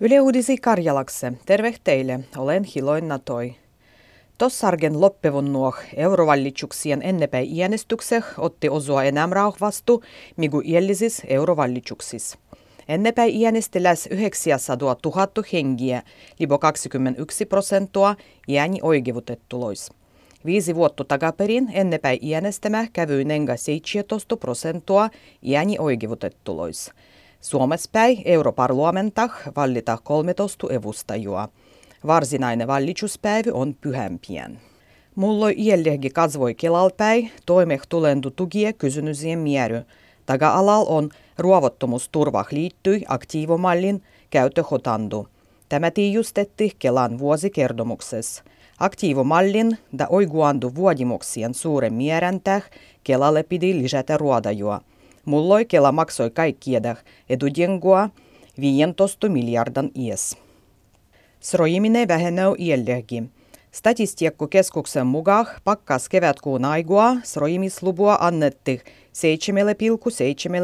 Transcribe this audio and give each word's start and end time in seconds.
Yle 0.00 0.20
Uudisi 0.20 0.56
Karjalakse. 0.56 1.32
Terve 1.46 1.74
teille. 1.84 2.20
Olen 2.36 2.64
Hiloin 2.64 3.08
Natoi. 3.08 3.54
Tossargen 4.38 5.00
loppevun 5.00 5.52
nuo 5.52 5.74
eurovallitsuksien 5.96 7.02
ennepäin 7.02 7.56
otti 8.38 8.68
osua 8.68 9.04
enää 9.04 9.28
vastu, 9.60 10.02
migu 10.36 10.62
iellisis 10.64 11.22
eurovallitsuksis. 11.28 12.38
Ennepäin 12.88 13.34
iänesti 13.34 13.82
läs 13.82 14.06
900 14.06 14.96
000 15.04 15.28
hengiä, 15.52 16.02
libo 16.38 16.58
21 16.58 17.46
prosenttua 17.46 18.16
iäni 18.48 18.78
oikeutettulois. 18.82 19.90
Viisi 20.46 20.74
vuotta 20.74 21.04
takaperin 21.04 21.70
ennepäin 21.72 22.18
iänestämä 22.22 22.86
kävyi 22.92 23.24
nenga 23.24 23.56
17 23.56 24.36
prosenttua 24.36 25.10
iäni 25.42 25.76
oikeutettulois. 25.78 26.90
Suomespäi 27.40 28.18
europarlamentah 28.24 29.32
vallita 29.56 29.98
13 30.04 30.66
evustajua. 30.70 31.48
Varsinainen 32.06 32.66
vallituspäivä 32.66 33.50
on 33.52 33.74
pyhämpien. 33.80 34.60
Mulloi 35.14 35.54
iellehgi 35.56 36.10
kasvoi 36.10 36.54
kelalpäi, 36.54 37.30
toimeh 37.46 37.80
tulendu 37.88 38.30
tugie 38.30 38.72
kysynysien 38.72 39.38
miery. 39.38 39.82
Taga-alal 40.26 40.84
on 40.88 41.08
ruovottomuusturvah 41.38 42.46
liittyi 42.50 43.04
aktiivomallin 43.08 44.02
käyttöhotandu. 44.30 45.28
Tämä 45.68 45.90
tiijustetti 45.90 46.72
Kelan 46.78 47.18
vuosikertomuksessa. 47.18 48.42
Aktiivomallin 48.78 49.78
da 49.98 50.06
oiguandu 50.10 50.74
vuodimuksien 50.74 51.54
suuren 51.54 51.94
mieräntäh 51.94 52.70
Kelalle 53.04 53.42
pidi 53.42 53.82
lisätä 53.82 54.16
ruodajua. 54.16 54.80
Mulloi 55.28 55.64
Kela 55.64 55.92
maksoi 55.92 56.30
kaikkiedah 56.30 56.98
edujengua 57.28 58.10
15 58.60 59.28
miljardan 59.28 59.90
ies. 59.94 60.36
Srojiminen 61.40 62.08
vähenee 62.08 62.44
iällehgi. 62.58 63.22
Statistiikkokeskuksen 63.72 65.06
mukaan 65.06 65.46
pakkas 65.64 66.08
kevätkuun 66.08 66.64
aigua 66.64 67.16
sroimislupua 67.22 68.18
annettiin 68.20 68.80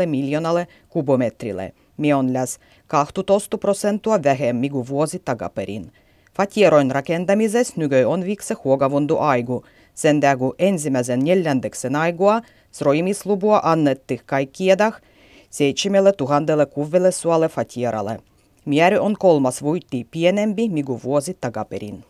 7,7 0.00 0.06
miljoonalle 0.06 0.66
kubometrille, 0.88 1.72
mion 1.96 2.32
läs 2.32 2.58
12 2.86 3.58
prosenttia 3.58 4.22
vähemmän 4.22 4.70
kuin 4.70 4.88
vuosi 4.88 5.18
takaperin. 5.24 5.92
Fatieroin 6.36 6.90
rakentamisessa 6.90 7.74
nyky 7.76 8.04
on 8.04 8.24
vikse 8.24 8.54
huogavundu 8.64 9.16
aigu, 9.16 9.64
sen 9.94 10.20
kun 10.38 10.54
ensimmäisen 10.58 11.24
neljändeksen 11.24 11.96
aigua 11.96 12.40
sroimislupua 12.72 13.60
annettiin 13.64 14.20
kaikkiedah 14.26 15.00
7000 15.50 17.10
suolle 17.10 17.48
fatieralle. 17.48 18.18
Mieri 18.64 18.98
on 18.98 19.16
kolmas 19.18 19.62
voitti 19.62 20.06
pienempi 20.10 20.68
migu 20.68 21.00
vuosi 21.04 21.36
takaperin. 21.40 22.04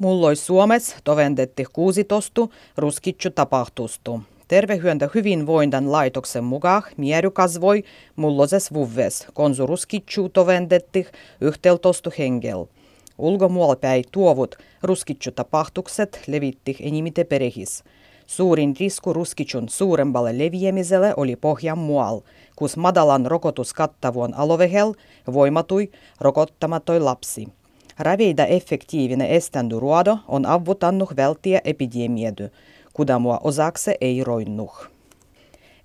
Mulloi 0.00 0.36
Suomessa 0.36 0.96
tovendetti 1.04 1.64
16 1.72 2.48
ruskitsu 2.76 3.30
tapahtustu. 3.30 4.20
Tervehyöntä 4.48 5.08
hyvinvoindan 5.14 5.92
laitoksen 5.92 6.44
mukaan 6.44 6.82
miery 6.96 7.30
kasvoi 7.30 7.84
mulloses 8.16 8.74
vuves, 8.74 9.26
konsu 9.34 9.66
ruskitsu 9.66 10.28
tovendetti 10.28 11.06
yhteltostu 11.40 12.12
hengel. 12.18 12.64
Ulkomuolpäin 13.18 14.04
tuovut 14.12 14.56
ruskitsu 14.82 15.30
tapahtukset 15.30 16.20
levitti 16.26 16.76
enimite 16.80 17.24
perehis. 17.24 17.84
Suurin 18.26 18.74
risku 18.80 19.12
ruskitsun 19.12 19.68
suuremmalle 19.68 20.38
leviämiselle 20.38 21.14
oli 21.16 21.36
pohjan 21.36 21.78
mual, 21.78 22.20
kus 22.56 22.76
madalan 22.76 23.26
rokotuskattavuon 23.26 24.34
alovehel 24.34 24.92
voimatui 25.32 25.90
rokottamatoi 26.20 27.00
lapsi. 27.00 27.48
Raveida 27.98 28.46
effektiivinen 28.46 29.28
eständuruodo 29.28 30.18
on 30.28 30.46
avutannut 30.46 31.16
välttiä 31.16 31.60
epidemiedu, 31.64 32.48
kudamua 32.92 33.40
osakse 33.44 33.96
ei 34.00 34.24
roinnuh. 34.24 34.86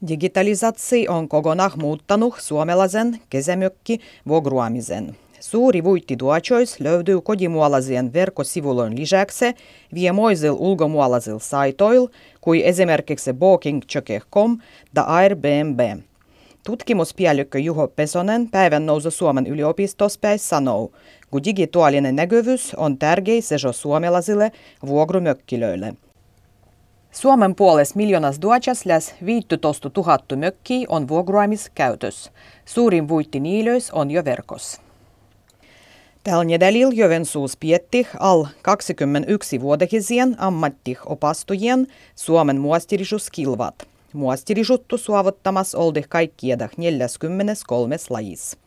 Digitalisaatio 0.08 1.14
on 1.14 1.30
kokonaan 1.30 1.72
muuttanut 1.76 2.36
suomalaisen 2.40 3.20
kesämökki 3.30 4.00
vogruamisen. 4.28 5.18
Suuri 5.42 5.84
vuittituochois 5.84 6.80
löytyy 6.80 7.22
kodimuolaisien 7.22 8.14
verkkosivuilon 8.14 8.98
lisäksi 8.98 9.46
viemoisil 9.94 10.56
ulkomuolaisil 10.60 11.40
saitoil, 11.40 12.08
kuin 12.42 12.62
esimerkiksi 12.62 13.34
booking.com 13.34 14.58
ja 14.96 15.04
Airbnb. 15.04 15.80
Tutkimuspäällikkö 16.66 17.60
Juho 17.60 17.88
Pesonen 17.88 18.50
päivän 18.50 18.86
nousu 18.86 19.12
Suomen 19.12 19.48
yliopistossa 19.48 20.20
sanoo, 20.38 20.92
kun 21.32 21.44
digitaalinen 21.44 22.16
näkyvyys 22.16 22.76
on 22.76 22.98
tärkeä 22.98 23.42
sejo 23.42 23.72
suomalaisille 23.72 24.52
vuogrumökkilöille. 24.86 25.94
Suomen 27.12 27.56
puolesta 27.56 27.98
miljoonas 27.98 28.42
duachas 28.42 28.86
läs 28.86 29.16
15 29.26 29.92
000 29.98 30.20
mökkiä 30.36 30.86
on 30.90 31.08
vuogruamiskäytös. 31.08 32.32
Suurin 32.66 33.08
vuitti 33.08 33.40
niilöis 33.40 33.92
on 33.92 34.12
jo 34.12 34.26
verkos. 34.26 34.91
Tällä 36.24 36.44
nedälillä 36.44 36.94
Joensuus 36.94 37.58
pietti 37.58 38.08
al 38.20 38.44
21-vuotisien 38.44 40.36
ammattiopastujien 40.38 41.88
Suomen 42.16 42.62
muostirijuskilvat. 42.62 43.88
Muostirijuttu 44.14 44.98
suovottamas 44.98 45.76
oldi 45.76 46.04
kaikkiedah 46.10 46.70
43 46.78 47.96
lajis. 48.10 48.58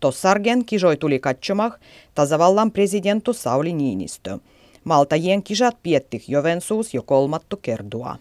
Tossargen 0.00 0.64
kisoi 0.64 0.96
tuli 0.96 1.18
katsomah 1.18 1.72
tasavallan 2.14 2.72
presidenttu 2.72 3.32
Sauli 3.32 3.72
Niinistö. 3.72 4.38
Maltajien 4.84 5.42
kisat 5.42 5.76
pietti 5.82 6.24
Joensuus 6.28 6.94
jo 6.94 7.02
kolmattu 7.02 7.56
kerdua. 7.62 8.16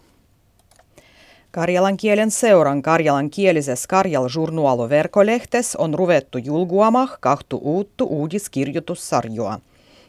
Karjalan 1.51 1.97
kielen 1.97 2.31
seuran 2.31 2.81
karjalankielises 2.81 3.87
Karjal 3.87 4.27
Journaalo 4.35 4.89
verkolehtes 4.89 5.75
on 5.75 5.93
ruvettu 5.93 6.37
julguamah 6.37 7.17
kahtu 7.19 7.57
uuttu 7.57 8.05
uudiskirjoitussarjoa. 8.05 9.59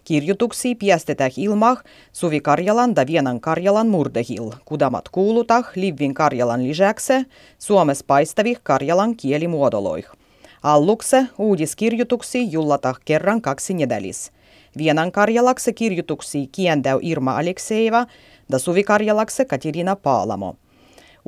Kirjoituksia 0.05 0.75
piestetään 0.79 1.31
ilmah 1.37 1.83
Suvi 2.13 2.41
Karjalan 2.41 2.95
ja 2.97 3.07
Vienan 3.07 3.41
Karjalan 3.41 3.89
murdehil, 3.89 4.51
kudamat 4.65 5.09
kuulutah 5.09 5.65
Livin 5.75 6.15
Karjalan 6.15 6.69
lisäksi 6.69 7.13
Suomessa 7.59 8.05
paistavih 8.07 8.61
Karjalan 8.63 9.17
kielimuodoloih. 9.17 10.07
Allukse 10.63 11.27
uudiskirjoituksia 11.39 12.43
jullatah 12.43 12.97
kerran 13.05 13.43
kaksi 13.43 13.75
nedelis. 13.75 14.33
Vienan 14.79 15.13
Karjalakse 15.13 15.73
kirjoituksia 15.73 16.47
kiendäy 16.53 16.99
Irma 17.03 17.37
Alekseiva 17.39 18.07
ja 18.53 18.59
Suvi 18.59 18.83
Karjalakse 18.83 19.45
Katerina 19.45 19.97
Paalamo. 19.97 20.57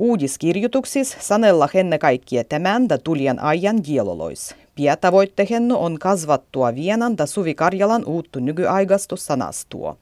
Uudiskirjoituksissa 0.01 1.17
sanella 1.21 1.69
henne 1.73 1.97
kaikkia 1.97 2.43
tämän 2.43 2.89
da 2.89 2.97
tulijan 2.97 3.39
ajan 3.39 3.83
dielolois. 3.83 4.55
Pietavoittehennu 4.75 5.83
on 5.83 5.99
kasvattua 5.99 6.75
Vienan 6.75 7.17
da 7.17 7.25
Suvi 7.25 7.55
Karjalan 7.55 8.05
uuttu 8.05 8.39
nykyaikaistu 8.39 9.17
sanastua. 9.17 9.97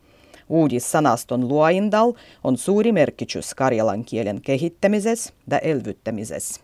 Uudissanaston 0.50 1.48
luoindal 1.48 2.14
on 2.44 2.58
suuri 2.58 2.92
merkitys 2.92 3.54
karjalan 3.54 4.04
kielen 4.04 4.42
kehittämisessä 4.42 5.34
ja 5.52 5.60
elvyttämisessä. 5.60 6.62